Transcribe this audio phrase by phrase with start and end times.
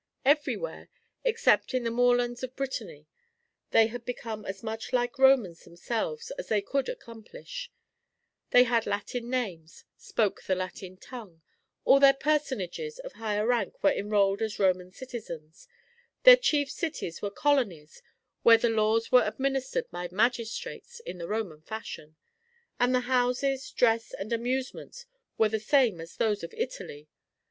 [0.25, 0.89] Everywhere,
[1.23, 3.05] except in the moorlands of Brittany,
[3.69, 7.71] they had become as much like Romans themselves as they could accomplish;
[8.49, 11.43] they had Latin names, spoke the Latin tongue,
[11.85, 15.67] all their personages of higher rank were enrolled as Roman citizens,
[16.23, 18.01] their chief cities were colonies
[18.41, 22.15] where the laws were administered by magistrates in the Roman fashion,
[22.79, 25.05] and the houses, dress, and amusements
[25.37, 27.07] were the same as those of Italy.